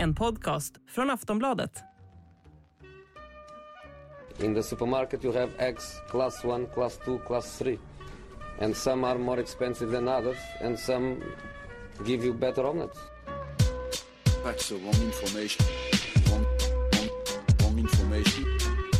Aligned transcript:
En 0.00 0.14
podcast 0.14 0.74
från 0.88 1.10
Aftonbladet. 1.10 1.70
In 4.42 4.54
the 4.54 4.62
supermarket, 4.62 5.24
you 5.24 5.34
have 5.34 5.50
eggs 5.58 5.84
class 6.10 6.44
1, 6.44 6.74
class 6.74 6.98
2, 7.04 7.18
class 7.26 7.58
3. 7.58 7.78
And 8.60 8.76
some 8.76 9.06
are 9.06 9.18
more 9.18 9.40
expensive 9.40 9.92
than 9.92 10.08
others, 10.08 10.36
and 10.64 10.78
some 10.78 11.16
give 12.06 12.26
you 12.26 12.34
better 12.34 12.64
omelets. 12.64 12.98
That's 14.44 14.68
the 14.68 14.74
wrong 14.74 15.06
information. 15.06 15.66
Wrong, 16.30 16.44
wrong, 16.92 17.08
wrong 17.62 17.78
information. 17.78 18.44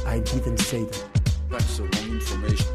I 0.07 0.19
didn't 0.19 0.59
say 0.59 0.85
that. 0.85 1.05
That's 1.51 1.77
the 1.77 1.83
wrong 1.83 2.15
information. 2.15 2.67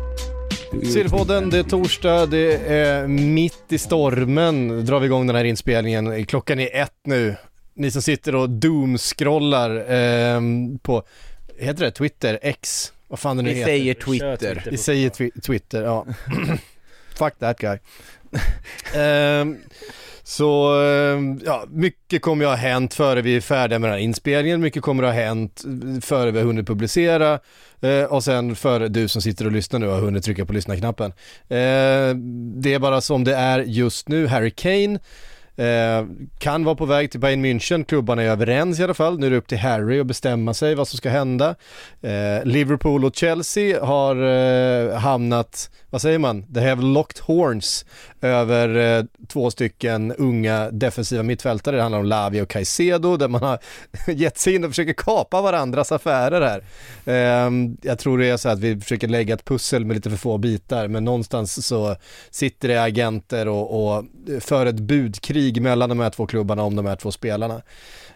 Sillypodden, 0.93 1.49
det 1.49 1.57
är 1.57 1.63
torsdag, 1.63 2.25
det 2.25 2.55
är 2.57 3.07
mitt 3.07 3.71
i 3.71 3.77
stormen 3.77 4.85
drar 4.85 4.99
vi 4.99 5.05
igång 5.05 5.27
den 5.27 5.35
här 5.35 5.43
inspelningen. 5.43 6.25
Klockan 6.25 6.59
är 6.59 6.75
ett 6.75 6.99
nu. 7.03 7.35
Ni 7.75 7.91
som 7.91 8.01
sitter 8.01 8.35
och 8.35 8.49
doomscrollar 8.49 9.75
eh, 9.93 10.41
på, 10.81 11.03
heter 11.57 11.85
det 11.85 11.91
Twitter, 11.91 12.39
X, 12.41 12.93
vad 13.07 13.19
fan 13.19 13.37
det 13.37 13.43
nu 13.43 13.49
Vi 13.49 13.55
heter. 13.55 13.69
säger 13.71 13.93
Twitter. 13.93 14.63
Vi 14.71 14.77
säger 14.77 15.09
twi- 15.09 15.41
Twitter, 15.41 15.83
ja. 15.83 16.05
Fuck 17.17 17.39
that 17.39 17.57
guy. 17.59 17.77
Ehm, 18.95 19.57
så, 20.23 20.81
ehm, 20.81 21.41
ja, 21.45 21.65
mycket 21.69 22.21
kommer 22.21 22.43
ju 22.45 22.49
ha 22.49 22.55
hänt 22.55 22.93
före 22.93 23.21
vi 23.21 23.35
är 23.35 23.41
färdiga 23.41 23.79
med 23.79 23.89
den 23.89 23.93
här 23.97 24.03
inspelningen, 24.03 24.61
mycket 24.61 24.83
kommer 24.83 25.03
ha 25.03 25.11
hänt 25.11 25.63
före 26.01 26.31
vi 26.31 26.39
har 26.39 26.45
hunnit 26.45 26.67
publicera 26.67 27.39
eh, 27.81 28.03
och 28.03 28.23
sen 28.23 28.55
före 28.55 28.87
du 28.87 29.07
som 29.07 29.21
sitter 29.21 29.45
och 29.45 29.51
lyssnar 29.51 29.79
nu 29.79 29.87
har 29.87 29.99
hunnit 29.99 30.23
trycka 30.23 30.45
på 30.45 30.53
lyssna-knappen. 30.53 31.11
Eh, 31.47 32.15
det 32.61 32.73
är 32.73 32.79
bara 32.79 33.01
som 33.01 33.23
det 33.23 33.35
är 33.35 33.59
just 33.59 34.09
nu, 34.09 34.27
Harry 34.27 34.51
Kane 34.51 34.99
Eh, 35.57 36.05
kan 36.37 36.63
vara 36.63 36.75
på 36.75 36.85
väg 36.85 37.11
till 37.11 37.19
Bayern 37.19 37.45
München, 37.45 37.83
klubbarna 37.83 38.23
är 38.23 38.27
överens 38.27 38.79
i 38.79 38.83
alla 38.83 38.93
fall. 38.93 39.19
Nu 39.19 39.25
är 39.25 39.31
det 39.31 39.37
upp 39.37 39.47
till 39.47 39.57
Harry 39.57 39.99
att 39.99 40.07
bestämma 40.07 40.53
sig 40.53 40.75
vad 40.75 40.87
som 40.87 40.97
ska 40.97 41.09
hända. 41.09 41.55
Eh, 42.01 42.43
Liverpool 42.45 43.05
och 43.05 43.15
Chelsea 43.15 43.85
har 43.85 44.15
eh, 44.15 44.97
hamnat, 44.97 45.69
vad 45.89 46.01
säger 46.01 46.19
man, 46.19 46.53
they 46.53 46.69
have 46.69 46.81
locked 46.81 47.23
horns 47.25 47.85
över 48.21 48.97
eh, 48.97 49.05
två 49.27 49.51
stycken 49.51 50.11
unga 50.11 50.71
defensiva 50.71 51.23
mittfältare. 51.23 51.75
Det 51.75 51.81
handlar 51.81 51.99
om 51.99 52.05
Lavi 52.05 52.41
och 52.41 52.49
Caicedo 52.49 53.17
där 53.17 53.27
man 53.27 53.43
har 53.43 53.59
gett 54.07 54.37
sig 54.37 54.55
in 54.55 54.63
och 54.63 54.69
försöker 54.69 54.93
kapa 54.93 55.41
varandras 55.41 55.91
affärer 55.91 56.41
här. 56.41 56.63
Eh, 57.05 57.51
jag 57.81 57.99
tror 57.99 58.17
det 58.17 58.27
är 58.27 58.37
så 58.37 58.49
att 58.49 58.59
vi 58.59 58.79
försöker 58.79 59.07
lägga 59.07 59.33
ett 59.33 59.45
pussel 59.45 59.85
med 59.85 59.95
lite 59.95 60.09
för 60.09 60.17
få 60.17 60.37
bitar 60.37 60.87
men 60.87 61.03
någonstans 61.05 61.67
så 61.67 61.95
sitter 62.29 62.67
det 62.67 62.83
agenter 62.83 63.47
och, 63.47 63.95
och 63.95 64.05
för 64.39 64.65
ett 64.65 64.79
budkrig 64.79 65.44
mellan 65.51 65.89
de 65.89 65.99
här 65.99 66.09
två 66.09 66.27
klubbarna 66.27 66.63
om 66.63 66.75
de 66.75 66.85
här 66.85 66.95
två 66.95 67.11
spelarna. 67.11 67.61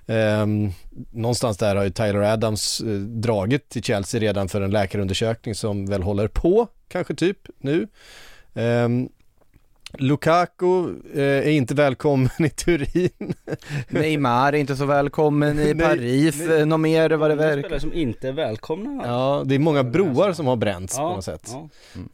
Um, 0.05 0.71
någonstans 1.11 1.57
där 1.57 1.75
har 1.75 1.83
ju 1.83 1.89
Tyler 1.89 2.33
Adams 2.33 2.81
eh, 2.81 2.87
dragit 2.97 3.69
till 3.69 3.83
Chelsea 3.83 4.21
redan 4.21 4.49
för 4.49 4.61
en 4.61 4.71
läkarundersökning 4.71 5.55
som 5.55 5.85
väl 5.85 6.03
håller 6.03 6.27
på, 6.27 6.67
kanske 6.87 7.15
typ 7.15 7.37
nu. 7.59 7.87
Um, 8.53 9.09
Lukaku 9.97 10.89
eh, 11.13 11.21
är 11.23 11.49
inte 11.49 11.73
välkommen 11.75 12.29
i 12.39 12.49
Turin. 12.49 13.33
Neymar 13.87 14.53
är 14.53 14.57
inte 14.57 14.75
så 14.75 14.85
välkommen 14.85 15.59
i 15.59 15.75
Paris, 15.79 16.35
nej. 16.47 16.59
eh, 16.59 16.65
något 16.65 16.79
mer 16.79 17.09
vad 17.09 17.29
det 17.31 17.35
verkar. 17.35 17.61
spelare 17.61 17.79
som 17.79 17.93
inte 17.93 18.27
är 18.27 18.31
välkomna. 18.31 19.03
Ja, 19.07 19.43
det 19.45 19.55
är 19.55 19.59
många 19.59 19.83
broar 19.83 20.33
som 20.33 20.47
har 20.47 20.55
bränts 20.55 20.97
på 20.97 21.03
något 21.03 21.23
sätt. 21.25 21.49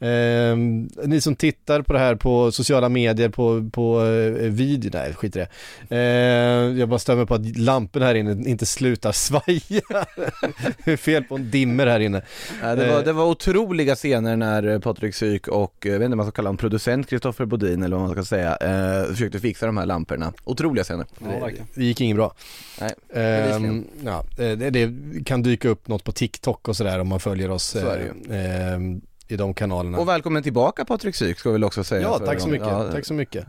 ja. 0.00 0.06
Ehm, 0.06 0.88
ni 1.04 1.20
som 1.20 1.36
tittar 1.36 1.82
på 1.82 1.92
det 1.92 1.98
här 1.98 2.14
på 2.14 2.52
sociala 2.52 2.88
medier, 2.88 3.28
på, 3.28 3.70
på 3.72 4.00
eh, 4.04 4.50
video, 4.50 4.90
nej 4.94 5.14
skit 5.14 5.36
i 5.36 5.38
det. 5.38 5.48
Ehm, 5.96 6.78
jag 6.78 6.88
bara 6.88 6.98
stämmer 6.98 7.24
på 7.24 7.34
att 7.34 7.58
lamporna 7.58 8.06
här 8.06 8.14
inne 8.14 8.48
inte 8.50 8.66
slutar 8.66 9.12
svaja. 9.16 10.06
fel 10.96 11.24
på 11.24 11.34
en 11.34 11.50
dimmer 11.50 11.86
här 11.86 12.00
inne. 12.00 12.22
Ja, 12.62 12.74
det, 12.74 12.86
var, 12.94 13.02
det 13.02 13.12
var 13.12 13.24
otroliga 13.24 13.94
scener 13.94 14.36
när 14.36 14.66
eh, 14.68 14.78
Patrik 14.78 15.14
Syk 15.14 15.48
och, 15.48 15.86
eh, 15.86 15.92
jag 15.92 15.98
vet 15.98 16.04
inte 16.04 16.12
om 16.14 16.16
man 16.16 16.26
ska 16.26 16.32
kalla 16.32 16.48
honom 16.48 16.56
producent 16.58 17.10
Kristoffer 17.10 17.44
Bodin 17.44 17.65
eller 17.72 17.96
vad 17.96 18.06
man 18.06 18.14
ska 18.14 18.24
säga, 18.24 18.56
eh, 18.56 19.04
försökte 19.10 19.40
fixa 19.40 19.66
de 19.66 19.76
här 19.76 19.86
lamporna. 19.86 20.32
Otroliga 20.44 20.84
scener. 20.84 21.06
Ja, 21.18 21.38
verkligen. 21.38 21.66
Det 21.74 21.84
gick 21.84 22.00
inget 22.00 22.16
bra. 22.16 22.34
Nej, 22.80 22.94
Ehm, 23.14 23.84
ja, 24.04 24.24
eh, 24.38 24.58
det, 24.58 24.70
det 24.70 24.90
kan 25.24 25.42
dyka 25.42 25.68
upp 25.68 25.88
något 25.88 26.04
på 26.04 26.12
TikTok 26.12 26.68
och 26.68 26.76
sådär 26.76 26.98
om 26.98 27.08
man 27.08 27.20
följer 27.20 27.50
oss 27.50 27.64
Så 27.64 27.78
är 27.78 28.12
det 28.28 28.34
eh, 28.36 28.72
ehm, 28.72 29.00
i 29.28 29.36
de 29.36 29.54
kanalerna. 29.54 29.98
Och 29.98 30.08
välkommen 30.08 30.42
tillbaka 30.42 30.84
Patrik 30.84 31.14
Syk 31.14 31.38
ska 31.38 31.48
vi 31.48 31.52
väl 31.52 31.64
också 31.64 31.84
säga. 31.84 32.02
Ja, 32.02 32.18
tack 32.18 32.40
så 32.40 32.48
mycket. 32.48 32.66
Ja, 32.68 32.88
Tack 32.92 33.04
så 33.06 33.14
mycket. 33.14 33.44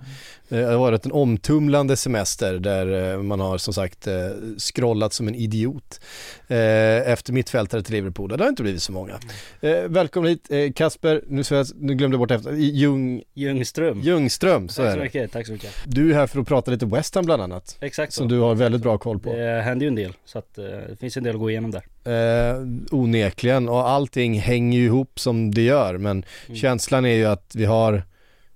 Eh, 0.50 0.58
Det 0.58 0.66
har 0.66 0.78
varit 0.78 1.06
en 1.06 1.12
omtumlande 1.12 1.98
semester 1.98 2.54
där 2.60 3.14
eh, 3.14 3.22
man 3.22 3.40
har 3.40 3.58
som 3.58 3.74
sagt 3.74 4.08
eh, 4.08 4.14
scrollat 4.58 5.14
som 5.14 5.28
en 5.28 5.36
idiot 5.36 6.02
efter 6.48 7.34
mittfältare 7.34 7.84
till 7.84 7.94
Liverpool. 7.96 8.30
Det 8.38 8.44
har 8.44 8.50
inte 8.50 8.64
blivit 8.64 8.82
så 8.84 8.92
många. 8.92 9.20
Välkommen 9.88 10.30
hit 10.50 10.76
Kasper, 10.76 11.22
nu, 11.28 11.44
så 11.44 11.54
jag, 11.54 11.68
nu 11.76 11.96
glömde 11.96 12.16
jag 12.16 12.20
bort 12.20 12.32
efter, 12.32 12.52
Ljung, 12.54 13.24
Ljungström. 13.34 14.02
Ljungström, 14.02 14.70
så 14.70 14.84
tack 14.84 14.94
så 14.94 15.00
mycket, 15.00 15.32
tack 15.32 15.46
så 15.46 15.52
mycket. 15.52 15.72
Du 15.86 16.10
är 16.12 16.14
här 16.16 16.28
för 16.28 16.40
att 16.40 16.48
prata 16.48 16.72
lite 16.72 16.86
West 16.86 17.16
Ham 17.16 17.26
bland 17.26 17.42
annat, 17.42 17.78
Exakt 17.82 18.14
så. 18.14 18.18
som 18.18 18.28
du 18.28 18.40
har 18.40 18.56
väldigt 18.56 18.82
bra 18.82 18.98
koll 18.98 19.20
på. 19.20 19.34
Det 19.34 19.62
händer 19.62 19.84
ju 19.86 19.88
en 19.88 19.96
del, 19.96 20.14
så 20.26 20.40
att 20.40 20.56
det 20.56 20.98
finns 21.00 21.18
en 21.18 21.24
del 21.24 21.36
att 21.36 21.40
gå 21.40 21.50
igenom 21.50 21.72
där. 21.72 21.84
Eh, 22.06 22.56
onekligen 22.92 23.70
och 23.70 23.90
allting 23.90 24.40
hänger 24.40 24.80
ju 24.80 24.86
ihop 24.86 25.20
som 25.20 25.54
det 25.54 25.62
gör 25.62 25.98
men 25.98 26.26
Mm. 26.48 26.56
känslan 26.58 27.06
är 27.06 27.14
ju 27.16 27.26
att 27.26 27.52
vi 27.56 27.66
har 27.66 28.04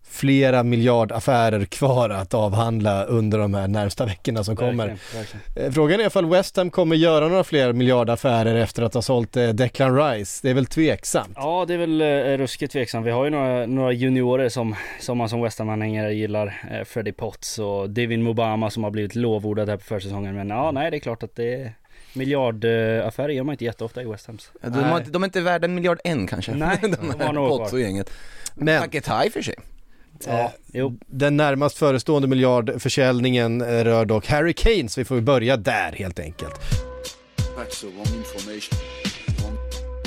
flera 0.04 0.64
miljardaffärer 0.64 1.66
kvar 1.66 2.10
att 2.10 2.34
avhandla 2.34 3.04
under 3.04 3.38
de 3.38 3.54
här 3.54 3.68
närmsta 3.68 4.06
veckorna 4.06 4.44
som 4.44 4.56
kommer. 4.56 4.88
Verkligen. 5.16 5.68
Eh, 5.68 5.72
Frågan 5.72 6.00
är 6.00 6.08
ifall 6.08 6.26
West 6.26 6.58
Ham 6.58 6.70
kommer 6.70 6.96
göra 6.96 7.28
några 7.28 7.44
fler 7.44 7.74
miljardaffärer 7.74 8.56
efter 8.56 8.84
att 8.84 8.94
ha 8.94 9.02
sålt 9.02 9.38
eh, 9.38 9.50
Declan 9.50 9.98
Rice. 9.98 10.40
Det 10.44 10.50
är 10.50 10.54
väl 10.54 10.66
tveksamt. 10.66 11.34
Ja, 11.36 11.66
det 11.68 11.74
är 11.74 11.78
väl 11.78 12.02
eh, 12.02 12.38
ruskigt 12.38 12.72
tveksamt. 12.74 13.06
Vi 13.08 13.12
har 13.12 13.24
ju 13.24 13.30
några, 13.30 13.66
några 13.66 13.92
juniorer 13.92 14.50
som, 14.50 14.76
som 15.00 15.18
man 15.18 15.30
som 15.30 15.42
West 15.42 15.60
Ham-anhängare 15.60 16.14
gillar. 16.14 16.84
Freddie 16.86 17.12
Potts 17.14 17.60
och 17.60 17.90
Devin 17.90 18.24
Mobama 18.24 18.70
som 18.70 18.84
har 18.84 18.92
blivit 18.92 19.16
lovordad 19.16 19.70
här 19.70 19.78
på 19.78 19.84
försäsongen. 19.84 20.36
Men 20.36 20.50
ja, 20.50 20.72
nej 20.72 20.92
det 20.92 20.98
är 20.98 21.00
klart 21.00 21.24
att 21.24 21.36
det 21.36 21.54
är 21.54 21.74
miljardaffärer 22.14 23.30
gör 23.30 23.44
man 23.44 23.54
inte 23.54 23.66
jätteofta 23.66 24.02
i 24.02 24.06
West 24.06 24.28
Hams. 24.28 24.52
De, 24.62 24.70
har, 24.74 24.98
inte- 25.00 25.12
de 25.12 25.24
är 25.24 25.28
inte 25.28 25.42
värda 25.42 25.66
en 25.66 25.76
miljard 25.76 26.00
än 26.04 26.28
kanske. 26.28 26.54
Nej, 26.54 26.78
de 26.82 26.90
de 26.92 26.96
har 27.10 27.18
här 27.26 27.34
några 27.34 27.50
Potts 27.50 27.70
kvar. 27.70 27.80
och 27.80 27.84
gänget. 27.84 28.10
Men 28.56 28.82
Paketa 28.82 29.26
i 29.26 29.30
för 29.30 29.42
sig. 29.42 29.56
Ja, 30.28 30.54
jo. 30.74 30.98
den 31.08 31.38
närmast 31.38 31.78
förestående 31.78 32.28
miljardförsäljningen 32.28 33.62
eh, 33.62 33.68
rör 33.84 34.06
dock 34.06 34.28
Harry 34.28 34.54
Kane 34.54 34.90
så 34.90 35.02
vi 35.02 35.06
får 35.06 35.22
börja 35.22 35.58
där 35.58 35.92
helt 35.92 36.20
enkelt. 36.20 36.54
That's 37.58 37.82
the 37.82 37.88
wrong 37.88 38.18
information. 38.18 38.78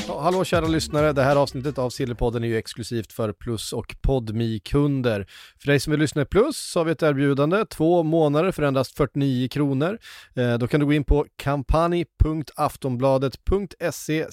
Ja, 0.09 0.21
hallå 0.21 0.45
kära 0.45 0.67
lyssnare, 0.67 1.13
det 1.13 1.23
här 1.23 1.37
avsnittet 1.37 1.79
av 1.79 1.91
Sillypodden 1.91 2.45
är 2.45 2.49
ju 2.49 2.59
exklusivt 2.59 3.13
för 3.13 3.33
Plus 3.33 3.73
och 3.73 3.97
podmi 4.03 4.61
kunder 4.61 5.27
För 5.59 5.67
dig 5.67 5.81
som 5.81 5.91
vill 5.91 6.01
lyssna 6.01 6.23
i 6.23 6.25
Plus 6.25 6.57
så 6.57 6.81
har 6.81 6.85
vi 6.85 6.93
ett 6.93 7.03
erbjudande, 7.03 7.65
två 7.65 8.03
månader 8.03 8.53
för 8.53 8.63
endast 8.63 8.97
49 8.97 9.49
kronor. 9.49 9.99
Eh, 10.35 10.59
då 10.59 10.67
kan 10.67 10.81
du 10.81 10.87
gå 10.87 10.93
in 10.93 11.05
på 11.05 11.27
kampanj.aftonbladet.se 11.37 14.27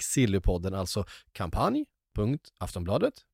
sillypodden, 0.00 0.74
alltså 0.74 1.04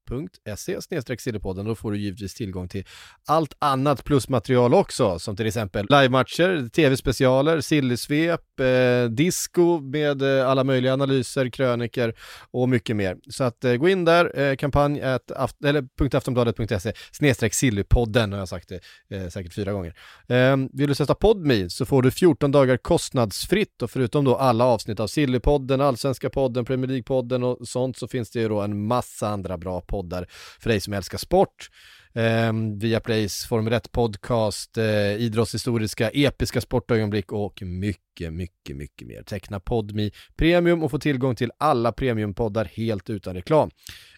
patreon.se 0.05 1.19
sillypodden. 1.19 1.67
Då 1.67 1.75
får 1.75 1.93
du 1.93 1.99
givetvis 1.99 2.35
tillgång 2.35 2.69
till 2.69 2.85
allt 3.27 3.57
annat 3.59 4.05
plusmaterial 4.05 4.75
också, 4.75 5.19
som 5.19 5.37
till 5.37 5.47
exempel 5.47 5.87
livematcher, 5.91 6.69
tv-specialer, 6.69 7.61
sillysvep, 7.61 8.61
eh, 8.61 9.11
disco 9.11 9.81
med 9.81 10.23
eh, 10.23 10.49
alla 10.51 10.65
möjliga 10.65 10.93
analyser, 10.93 11.49
kröniker 11.49 12.15
och 12.51 12.69
mycket 12.69 12.97
mer. 12.97 13.17
Så 13.31 13.45
att 13.45 13.65
eh, 13.65 13.75
gå 13.75 13.89
in 13.89 14.05
där, 14.05 14.39
eh, 14.41 14.57
kampanj 14.57 15.03
at 15.03 15.31
aft- 15.31 15.67
eller 15.67 15.89
.aftonbladet.se 16.17 16.93
snedstreck 17.13 17.55
sillypodden 17.55 18.33
har 18.33 18.39
jag 18.39 18.49
sagt 18.49 18.69
det 18.69 18.81
eh, 19.17 19.29
säkert 19.29 19.55
fyra 19.55 19.73
gånger. 19.73 19.95
Eh, 20.29 20.57
vill 20.73 20.89
du 20.89 20.95
sätta 20.95 21.15
Podme 21.15 21.71
så 21.71 21.87
får 21.87 22.03
du 22.03 22.11
14 22.11 22.53
dagar 22.53 22.77
kostnadsfritt 22.77 23.83
och 23.83 23.91
förutom 23.91 24.25
då 24.25 24.37
alla 24.37 24.65
avsnitt 24.65 25.01
av 25.01 25.07
Sillypodden, 25.07 25.81
Allsvenska 25.81 26.31
podden, 26.31 26.65
Premier 26.65 26.91
League-podden 26.91 27.43
och 27.43 27.69
sånt 27.69 27.97
så 27.97 28.09
finns 28.09 28.31
det 28.31 28.41
ju 28.41 28.49
då 28.49 28.61
en 28.61 28.87
massa 28.87 29.29
andra 29.29 29.59
bra 29.59 29.81
poddar 29.81 29.94
poddar 29.95 30.27
för 30.61 30.71
dig 30.71 30.81
som 30.81 30.93
älskar 30.93 31.19
sport. 31.19 31.71
Eh, 32.15 32.53
Viaplays 32.81 33.47
Formel 33.47 33.73
1-podcast, 33.73 34.79
eh, 34.79 35.15
idrottshistoriska, 35.17 36.11
episka 36.11 36.61
sportögonblick 36.61 37.33
och 37.33 37.63
mycket, 37.63 38.33
mycket, 38.33 38.77
mycket 38.77 39.09
mer. 39.09 39.23
Teckna 39.23 39.61
Podmi 39.61 40.11
Premium 40.37 40.83
och 40.83 40.91
få 40.91 40.99
tillgång 40.99 41.37
till 41.37 41.53
alla 41.59 41.93
premiumpoddar 41.93 42.65
helt 42.65 43.11
utan 43.11 43.35
reklam. 43.35 43.71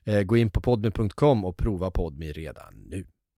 Eh, 0.04 0.22
gå 0.22 0.36
in 0.36 0.50
på 0.50 0.60
podmi.com 0.60 1.44
och 1.44 1.56
prova 1.56 1.90
Podmi 1.90 2.32
redan 2.32 2.74
nu. 2.90 3.04